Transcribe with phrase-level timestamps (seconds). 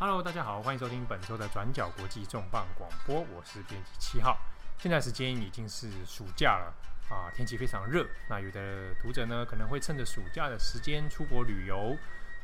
[0.00, 4.34] Hello，大家好，欢迎收听本周的转角国际重磅广播，我是编辑七号。
[4.78, 6.72] 现在时间已经是暑假了
[7.14, 8.06] 啊，天气非常热。
[8.26, 11.94] 那有的读者呢，可能会趁着暑假的时间出国旅游。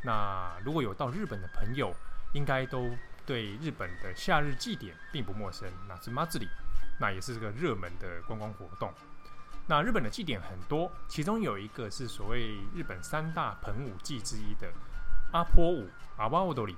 [0.02, 1.96] 那如果有到日本的朋友，
[2.34, 2.90] 应该都
[3.24, 6.50] 对日本的夏日祭典并不陌生，那是 Matsuri，
[7.00, 8.92] 那也是这个热门的观光活动。
[9.66, 14.70] 那日本的祭典很多，其中有一个是所谓日本三大盆舞祭之一的
[15.32, 15.88] 阿波舞
[16.18, 16.76] 阿波踊り。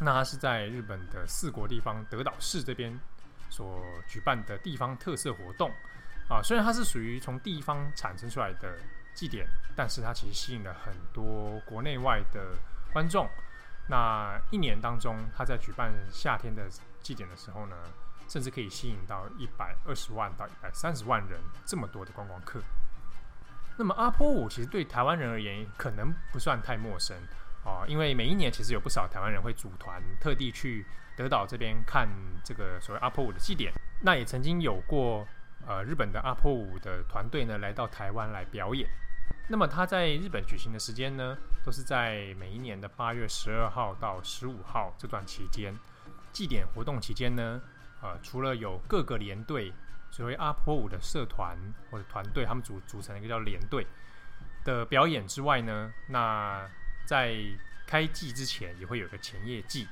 [0.00, 2.98] 那它是在日本的四国地方德岛市这边
[3.50, 5.70] 所举办的地方特色活动
[6.28, 8.78] 啊，虽然它是属于从地方产生出来的
[9.14, 12.56] 祭典，但是它其实吸引了很多国内外的
[12.92, 13.28] 观众。
[13.88, 16.68] 那一年当中，它在举办夏天的
[17.02, 17.76] 祭典的时候呢，
[18.28, 22.62] 甚至可以吸引到一百二十万到一百三十万人这么多的观光客。
[23.76, 27.16] 那么阿波舞其实对台湾人而言可能不算太陌生
[27.64, 30.84] 啊，因为每一年其实有不少台湾人会组团特地去
[31.16, 32.08] 德岛这边看
[32.44, 33.72] 这个所谓阿波舞的祭典。
[34.02, 35.26] 那也曾经有过
[35.66, 38.88] 呃日本的阿波舞的团队呢来到台湾来表演。
[39.48, 45.76] 那么他在日本举行的时间呢，都是在每一年的八月十二号到十五号这段期间。
[46.32, 47.60] 祭典活动期间呢。
[48.02, 49.70] 呃，除了有各个连队，
[50.10, 51.58] 所谓阿波舞的社团
[51.90, 53.86] 或者团队，他们组组成一个叫连队
[54.64, 56.66] 的表演之外呢，那
[57.10, 57.34] 在
[57.88, 59.88] 开祭之前也会有个前夜祭，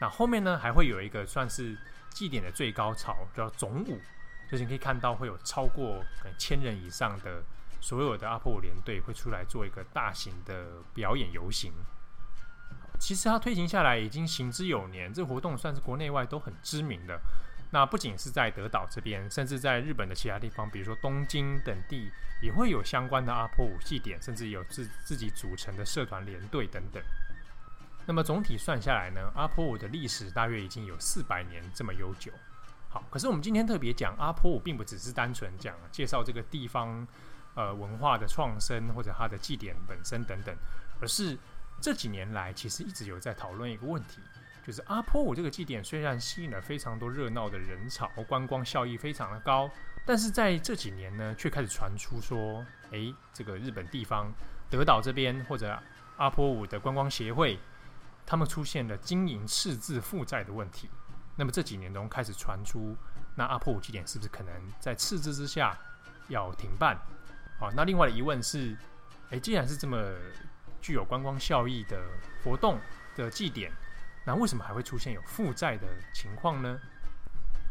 [0.00, 1.76] 那后面呢还会有一个算是
[2.08, 4.00] 祭典的最高潮，叫总舞，
[4.50, 6.02] 就是你可以看到会有超过
[6.38, 7.44] 千人以上的
[7.82, 11.70] 所有的阿波舞连队会出来做一个大型的表演游行。
[12.98, 17.20] 其实它推行下来已经行之有年，这个活动算是国内外都很知名的。
[17.74, 22.08] 那不仅是在德岛这边，甚至在日本的其他地方，比如说东京等地，
[22.40, 27.02] 也会有相关的阿波舞祭典，甚至有自自己组成的社团连队等等。
[28.06, 32.30] 那么总体算下来呢，阿波舞的历史大约已经有四百年这么悠久。
[32.88, 37.04] 好，可是我们今天特别讲阿波舞，并不只是单纯讲介绍这个地方
[37.56, 40.56] 呃文化的创生或者它的祭典本身等等，
[41.00, 41.36] 而是。
[41.80, 44.20] 这几年来，其实一直有在讨论一个问题，
[44.64, 49.70] 就是阿波舞这个祭典虽然吸引了非常多热闹的人潮，观光效益非常的高，
[50.06, 54.32] 但是在这几年呢，却开始传出说，诶，这个日本地方
[54.70, 55.78] 德岛这边或者
[56.16, 57.58] 阿波舞的观光协会，
[58.24, 60.88] 他们出现了经营赤字负债的问题。
[61.36, 62.96] 那么这几年中开始传出，
[63.36, 65.78] 那阿波舞祭典是不是可能在赤字之下
[66.28, 66.98] 要停办？
[67.58, 68.74] 好，那另外的疑问是，
[69.28, 69.98] 诶，既然是这么。
[70.80, 71.98] 具有观光效益的
[72.42, 72.78] 活动
[73.16, 73.72] 的祭典，
[74.26, 76.78] 那为什么还会出现有负债的情况呢？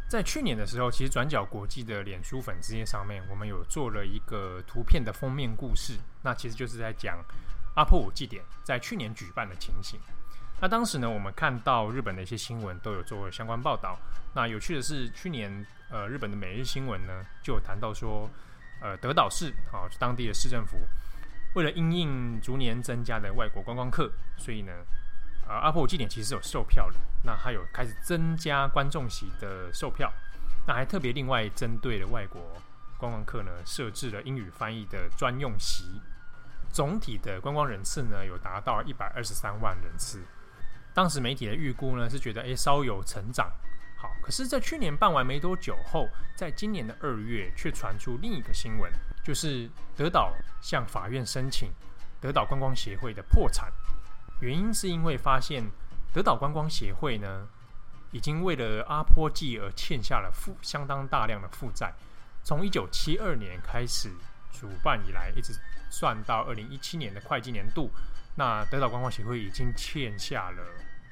[0.09, 7.17] 在去年的时候，其实转角国际的脸书粉丝页上面，我们有做了一个图片的封面故事，那其实就是在讲
[7.75, 9.99] 阿波舞祭典在去年举办的情形。
[10.61, 13.97] 那当时呢，我们看到日本的一些新闻都有做相关报道。
[14.35, 18.29] 那有趣的是，去年呃日本的每日新闻呢就有谈到说，
[18.79, 20.77] 呃德岛市啊，当地的市政府。
[21.55, 24.71] 为了因应逐年增加的外国观光客，所以呢，
[25.47, 26.97] 呃，阿波祭典其实是有售票的。
[27.23, 30.11] 那还有开始增加观众席的售票，
[30.67, 32.41] 那还特别另外针对了外国
[32.97, 36.01] 观光客呢，设置了英语翻译的专用席。
[36.71, 40.21] 总体的观光人次呢，有达到一百二十三万人次。
[40.93, 43.51] 当时媒体的预估呢，是觉得诶稍有成长。
[43.95, 48.91] 好，可是，在去年办完没多久后，在今年的二月，却传出另一个新闻。
[49.23, 51.71] 就是德岛向法院申请
[52.19, 53.71] 德岛观光协会的破产，
[54.39, 55.63] 原因是因为发现
[56.13, 57.47] 德岛观光协会呢，
[58.11, 61.93] 已经为了阿波祭而欠下了负相当大量的负债，
[62.43, 64.09] 从一九七二年开始
[64.51, 65.53] 主办以来，一直
[65.89, 67.89] 算到二零一七年的会计年度，
[68.35, 70.63] 那德岛观光协会已经欠下了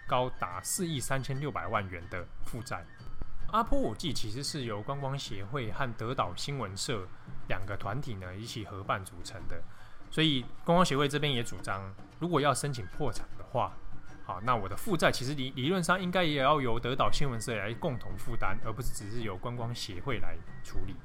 [0.08, 2.86] 高达四亿三千六百万元的负债。
[3.52, 7.08] 阿波舞祭其实是由观光协会和德岛新闻社
[7.48, 9.62] 两个团体呢一起合办组成的，
[10.12, 11.82] 所以观光协会这边也主张，
[12.20, 13.74] 如果要申请破产的话，
[14.26, 20.96] 好，那我的负债其实理理论上应该也要由德岛新闻社来共同负担，而不是只是由观光协会来处理。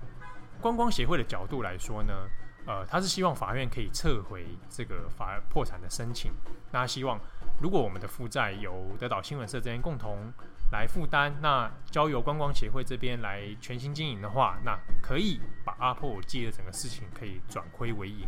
[0.61, 2.29] 观光协会的角度来说呢，
[2.67, 6.33] 呃，他是希望法院可以撤回这个法破产的申请，
[6.73, 7.19] 那希望
[7.61, 10.33] 如果我们的负债由德岛新闻社这边共同。
[10.73, 18.27] 来负担，那交由观光协会这边来全新经营的话，那可以把阿波舞祭的整个事情可以转亏为盈。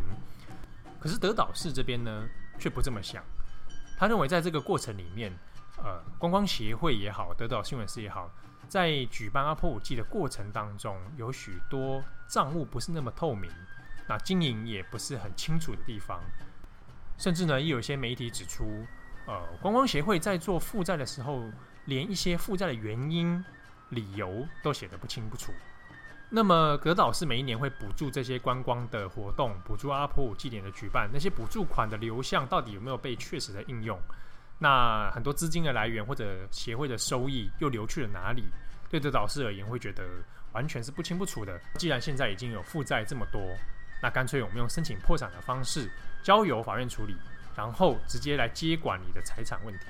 [1.00, 2.28] 可是德岛市这边呢，
[2.58, 3.22] 却不这么想。
[3.96, 5.32] 他认为在这个过程里面，
[5.76, 8.30] 呃，观光协会也好，德岛新闻社也好，
[8.68, 13.50] 在举办阿波舞祭的过程当中，有许多账务不是那么透明，
[14.08, 16.20] 那经营也不是很清楚的地方，
[17.16, 18.86] 甚至呢，也有些媒体指出。
[19.26, 21.42] 呃，观光协会在做负债的时候，
[21.84, 23.44] 连一些负债的原因、
[23.90, 25.52] 理由都写得不清不楚。
[26.30, 33.98] 那么，德岛是每一年会补助这些观光的活动，补助阿波舞祭典的举办，那些补助款的流向到底有没有被确实的应用？
[34.58, 38.44] 那很多资金的来源或者协会的收益又流去了哪里？
[38.90, 40.04] 对德岛市而言，会觉得
[40.52, 41.58] 完全是不清不楚的。
[41.76, 43.40] 既然现在已经有负债这么多，
[44.02, 45.90] 那干脆我们用申请破产的方式，
[46.22, 47.16] 交由法院处理，
[47.56, 49.86] 然后直接来接管你的财产问题。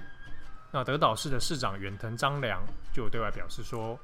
[0.71, 2.63] 那德岛市的市长远藤张良
[2.93, 3.99] 就对外表示说，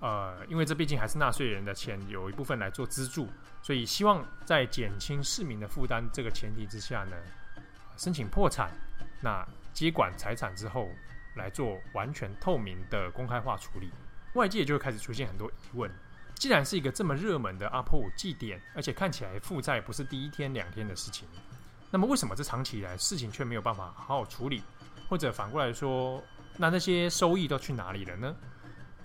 [0.00, 3.28] 呃，因为这毕竟还是纳税人的钱，有一部分来做资助，
[3.62, 7.16] 所以希望在减轻市民的负担这个前提之下呢，
[7.96, 8.70] 申请破产，
[9.20, 10.88] 那接管财产之后
[11.34, 13.90] 来做完全透明的公开化处理。
[14.34, 15.90] 外界就会开始出现很多疑问：
[16.34, 21.26] 既然是一个这么热门的阿波舞祭典，而且看起来负债不是第一天两天的事情，
[21.90, 24.62] 那么为什么这长期以来事情却没有办法好好处理？
[25.08, 26.22] 或者反过来说，
[26.56, 28.36] 那那些收益都去哪里了呢？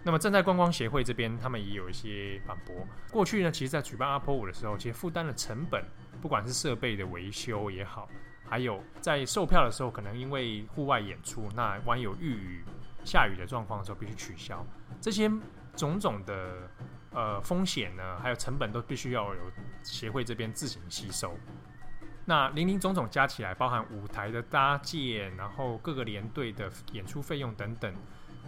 [0.04, 2.76] 那么站在观光协会这边，他们也有一些反驳。
[3.12, 5.84] 过去呢，其实在举办阿波舞的时候，其实负担的成本，
[6.22, 8.08] 不管是设备的维修也好，
[8.48, 12.64] 还有在售票的时候，可能因为户外演出，那万一有遇雨。
[13.06, 14.66] 下雨的状况的时候必须取消，
[15.02, 15.30] 这些
[15.76, 16.70] 种种的
[17.12, 19.42] 呃风险呢，还有成本都必须要有
[19.84, 21.38] 协会这边自行吸收。
[22.24, 27.94] 那林林总总加起来，包含舞台的搭建，然后各个连队的演出费用等等，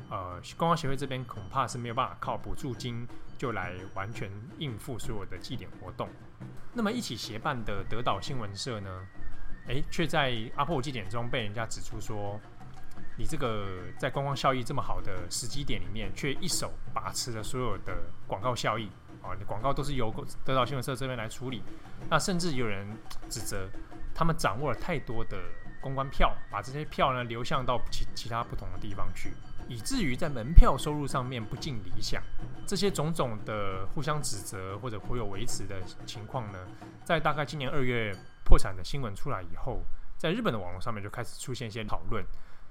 [0.10, 3.08] 呃，观光协会这边恐怕是没有办法靠补助金
[3.38, 6.10] 就来完全应付所有的祭典活动。
[6.74, 9.08] 那么一起协办的德岛新闻社呢，
[9.68, 12.40] 诶，却在阿波祭典中被人家指出说。
[13.18, 13.66] 你这个
[13.98, 17.96] 在观光效益这么好的时机点里面，却一手把持了所有的
[18.28, 18.90] 广告效益
[19.22, 19.32] 啊！
[19.38, 20.14] 你广告都是由
[20.44, 21.64] 德岛新闻社这边来处理，
[22.10, 22.86] 那甚至有人
[23.30, 23.70] 指责
[24.14, 25.38] 他们掌握了太多的
[25.82, 29.32] 公关票，把这些票呢流向到其其他不同的地方去，
[29.68, 32.22] 以至于在门票收入上面不尽理想。
[32.66, 36.68] 这些种种的互相指责或者颇有维持的情况呢，
[37.04, 39.84] 在大概今年二月破产的新闻出来以后，
[40.18, 42.26] 在日本的网络上面就开始出现一些讨论。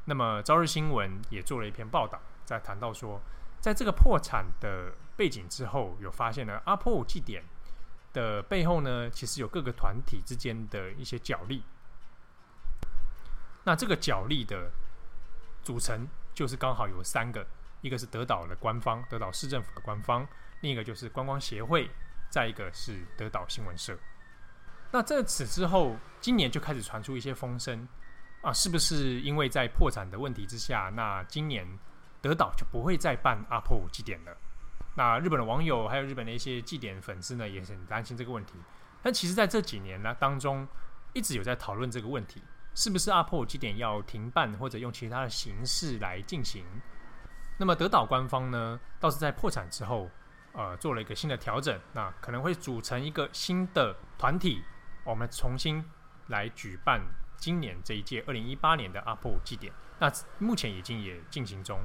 [0.06, 3.20] 那么，朝日新闻也做了一篇报道，在谈到说，
[3.60, 7.42] 在这个破产的背景之后，有发现了阿波舞祭典
[8.12, 11.62] 的背后呢，其实有各个团体之间的一些角力。
[13.64, 14.70] 那这个角力的
[15.62, 17.46] 组成，就是刚好有三个，
[17.80, 20.26] 一个是德岛的官方，德岛市政府的官方；
[20.60, 21.88] 另一个就是观光协会；
[22.28, 23.96] 再一个是德岛新闻社。
[24.90, 27.88] 那在此之后，今年就开始传出一些风声。
[28.42, 31.66] 啊，是不是因为在破产的问题之下，那今年
[32.20, 34.36] 德岛就不会再办阿波舞祭典了？
[34.96, 38.52] 那日本的网友还有日本的一些祭典粉丝呢，也很担心这个问题。
[39.02, 40.68] 但其实，在这几年呢当中，
[41.14, 42.42] 一直有在讨论这个问题，
[42.74, 46.64] 是不是阿波舞祭典要停办，或者用其他的形式来进行？
[47.56, 50.10] 那么德岛官方呢，倒是在破产之后，
[50.52, 54.62] 呃，做了一个新的调整，那可能会组成一个新的团体，
[55.04, 55.84] 我们重新
[56.26, 57.00] 来举办。
[57.36, 61.78] 今年这一届二零一八年的阿波舞祭典，那目前已经也进行中，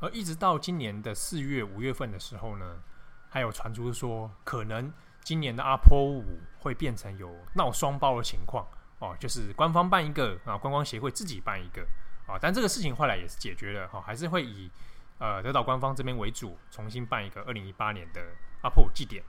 [0.00, 2.82] 而一直到今年的四月五月份的时候呢，
[3.30, 8.66] 还有传出说，可能今年的阿波舞会变成有闹双包的情况
[9.00, 11.82] 哦，就是官方办一个啊，观光协会自己办一个
[12.26, 14.70] 啊，但这个事情后来也是解决了哈，还是会以
[15.18, 18.22] 呃德岛官方这边为主，重新办一个二零一八年的
[18.62, 19.24] 阿波舞祭典。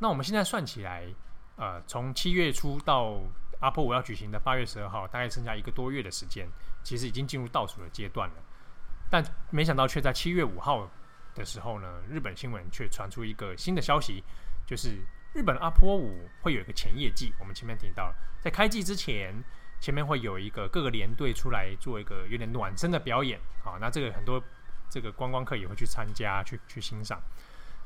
[0.00, 1.06] 那我们现在算起来，
[1.56, 3.20] 呃，从七月初到
[3.60, 6.48] 阿波五要举行的八月十二号，大概剩下一个多月的时间，
[6.82, 8.34] 其实已经进入倒数的阶段了。
[9.10, 10.88] 但没想到，却在七月五号
[11.34, 14.22] 的时候呢，日本新闻却传出一个新的消息，
[14.66, 17.32] 就是日本阿波舞会有一个前夜祭。
[17.38, 19.42] 我们前面提到，在开祭之前，
[19.80, 23.40] 前面会有一个各个连队出来做一个有点暖身的表演。
[23.62, 24.42] 好，那这个很多
[24.88, 27.22] 这个观光客也会去参加，去去欣赏。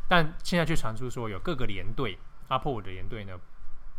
[0.09, 2.19] 但现在却传出说，有各个连队
[2.49, 3.39] 阿波舞的连队呢，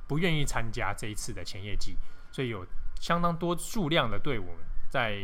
[0.08, 1.98] 不愿意参加这一次的前夜祭，
[2.32, 2.66] 所以有
[3.00, 4.58] 相当多数量的队伍
[4.90, 5.18] 在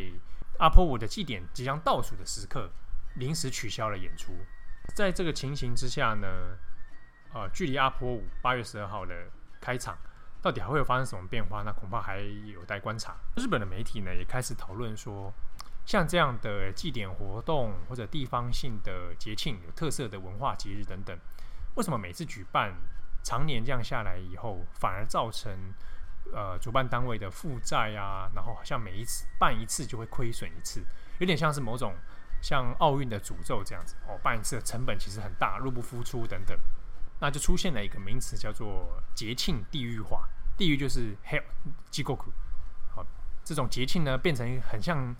[0.57, 2.69] 阿波舞的祭典即将倒数的时刻，
[3.15, 4.33] 临时取消了演出。
[4.95, 6.57] 在这个情形之下呢，
[7.33, 9.13] 呃，距离阿波舞八月十二号的
[9.62, 9.98] 开场，
[10.41, 11.62] 到底还会有发生什么变化？
[11.63, 13.15] 那恐怕还有待观察。
[13.38, 15.33] 日本的媒体呢，也开始讨论说，
[15.86, 21.17] 像这样的祭典活动或者地方性的节庆、有特色的文化节日等等，
[21.75, 22.74] 为什么每次举办？
[23.21, 25.51] 常年这样下来以后，反而造成
[26.31, 30.81] 呃主办单位的负债啊，然后好像每一次办一次就会亏损一次，
[31.19, 31.93] 有点像是某种
[32.41, 36.57] 像奥运的诅咒这样子哦，办一次的成本其实很大，入不敷出等等，
[37.19, 41.43] 那就出现了一个名词叫做节庆地域化，地域就是 hell
[41.91, 42.31] 地狱，
[42.95, 43.05] 好，
[43.43, 45.15] 这种节庆呢变成很像，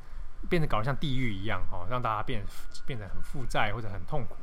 [0.50, 2.44] 变得搞得像地狱一样哦，让大家变
[2.86, 4.36] 变得很负债或者很痛苦。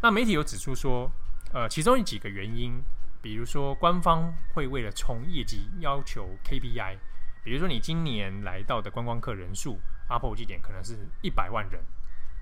[0.00, 1.10] 那媒体有指出说，
[1.52, 2.80] 呃，其中有几个原因，
[3.20, 6.98] 比如说官方会为了冲业绩要求 KPI，
[7.42, 11.82] 比如说你今年来到的观光客人数，阿波五祭典可能是一百万人。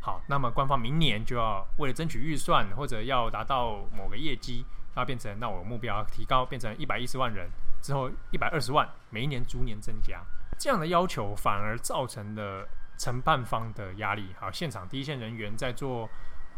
[0.06, 7.50] 好，那么官方明年就要为了争取预算或者要达到某个业绩，那变成那我目标提高，变成一百一十万人
[7.82, 10.22] 之后一百二十万，每一年逐年增加，
[10.60, 14.28] 这样的要求反而造成了承办方的压力。
[14.38, 16.08] 好，现场第一线人员在做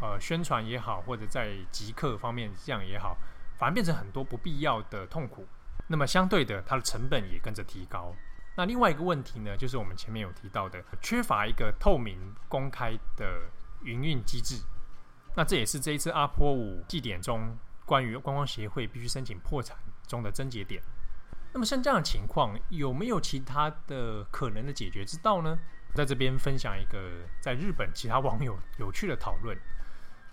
[0.03, 3.17] 呃宣传也好，或者在集客方面这样也好，
[3.57, 5.49] 反而变成很多不必要的痛苦。
[5.87, 8.15] 那么相对的，它的成本也跟着提高。
[8.59, 13.49] 那另外一个问题呢，就是我们前面有提到的，缺乏一个透明公开的
[13.85, 14.61] 营运机制。
[15.37, 20.83] 那这也是这一次阿波五祭典中关于观光协会必须申请破产中的症结点。
[21.53, 25.57] 那么像这样的情况，有没有其他的可能的解决之道呢？
[25.95, 26.99] 在这边分享一个
[27.41, 29.57] 在日本其他网友有趣的讨论，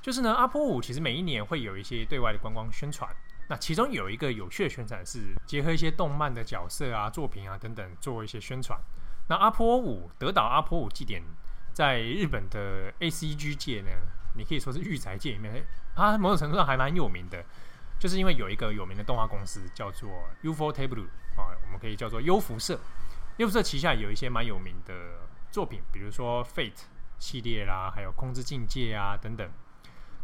[0.02, 3.16] 就是呢，阿波五其实每一年会有一些对外的观光宣传。
[3.48, 8.80] 那其中有一个有趣的宣传是结合一些动漫的角色啊、作品啊等等做一些宣传。
[9.30, 11.22] 那阿波五德岛阿波五祭典
[11.72, 13.90] 在日本的 ACG 界呢，
[14.36, 17.44] 你可以说是御宅界里面，它某种程度上还蛮有名的，
[18.00, 20.10] 就是因为有一个有名的动画公司叫做
[20.42, 22.80] ufotable 啊，我们可以叫做优辐社。
[23.38, 24.94] 优辐社旗下有一些蛮有名的
[25.52, 26.84] 作品，比如说 Fate
[27.20, 29.48] 系列啦，还有空之境界啊等等。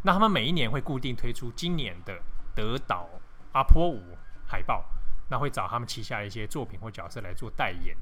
[0.02, 2.20] 那他们每一年会固定推出今年的。
[2.54, 3.08] 德岛
[3.52, 4.16] 阿波五
[4.46, 4.84] 海报，
[5.30, 7.96] 那会找他们旗下一些作品或角色来做代言。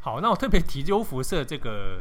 [0.00, 2.00] 好，那我特别提优辐社这个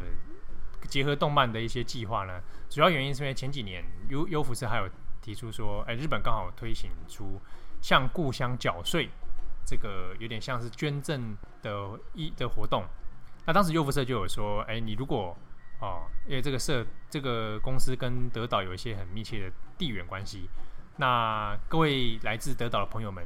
[0.88, 4.89] 结合动漫的一些计划呢，主要原因是因为前几年优优辐社还有
[5.22, 7.41] 提出说，哎，日本刚好推行出
[7.82, 9.10] 向故乡缴税
[9.65, 12.86] 这个有点像是捐赠的一的活动。
[13.46, 15.36] 那当时优辐社就有说，哎，你如果
[15.82, 20.50] 哦，因为这个社这个公司跟德岛有一些很密切的地缘关系。
[21.00, 23.25] 那各位来自德岛的朋友们，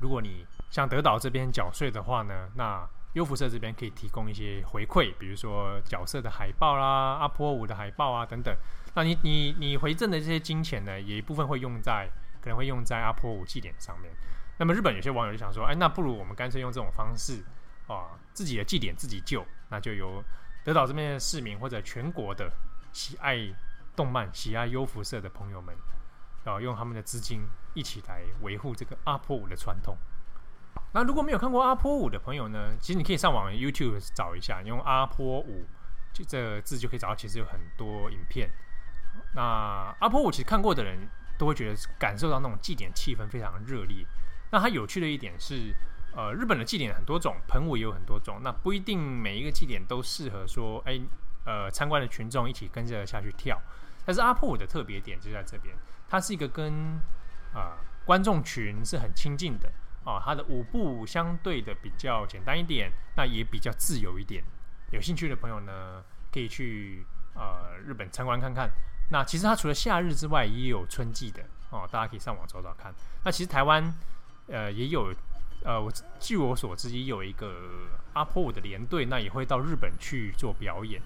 [0.00, 8.52] 如果你向德岛这边缴税的话呢，那优辐社这边可以提供一些回馈，比如说角色的海报啦、阿波五的海报啊等等。
[8.94, 12.10] 那你你你回赠的这些金钱呢，也一部分会用在
[12.40, 14.12] 可能会用在阿波五祭典上面。
[14.58, 17.44] 那么日本有些网友就想说，哎，那不如我们干脆用这种方式
[17.86, 20.24] 啊，自己的祭典自己救，那就由
[20.64, 22.50] 德岛这边的市民或者全国的
[22.92, 23.38] 喜爱
[23.94, 25.72] 动漫、喜爱优辐社的朋友们。
[26.44, 29.96] 然后用他们的资金一起来维护这个阿波舞的传统。
[30.94, 35.66] 那如果没有看过阿波舞的朋友呢，其实你可以上网 YouTube 找一下，你用阿波舞
[36.12, 38.50] 就这个字就可以找到，其实有很多影片。
[39.34, 41.08] 那阿波舞其实看过的人
[41.38, 44.06] 都会觉得感受到那种祭典气氛非常热烈。
[44.50, 45.74] 那它有趣的一点是，
[46.14, 51.00] 呃，日本的祭典很多种，喷舞也有很多种，那不一定每一个祭典都适合说，哎，
[51.46, 53.58] 呃，参观的群众一起跟着下去跳。
[54.04, 55.74] 但是阿波舞的特别点就在这边。
[56.12, 57.00] 它是一个跟
[57.54, 59.72] 啊、观众群是很亲近的
[60.04, 64.44] 啊，它的舞步相对的比较简单一点，那也比较自由一点。
[64.90, 68.70] 有兴趣的朋友呢，可以去呃日本参观看看。
[69.10, 72.92] 那其实它除了夏日之外，也有春季的哦，大家可以上网找找看。
[73.24, 73.82] 那其实台湾
[74.48, 75.14] 呃也有
[75.64, 75.90] 呃，我
[76.20, 81.00] 据我所知也有一个阿波舞的连队，那也会到日本去做表演。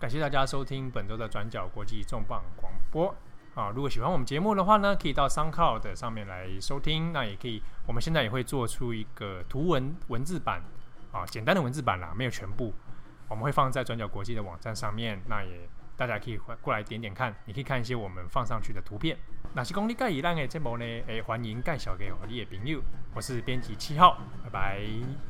[0.00, 3.14] 感谢大家收听本周的转角国际重磅广播。
[3.54, 7.12] 啊，如果喜欢我们节目的话呢，可以到 s o u n c l o u d 上面来收听。
[7.12, 10.62] 那也可以，我们现在也会做出一个图文文字版，
[11.10, 12.72] 啊，简单的文字版啦，没有全部。
[13.28, 17.34] 我们会放在转角国际的网站上面，那也大家可以过来点点看。
[17.44, 19.16] 你可以看一些我们放上去的图片。
[19.52, 22.80] 那是公里盖以让的节目呢，诶，欢迎介绍给你的朋友。
[23.14, 25.29] 我是编辑七号，拜拜。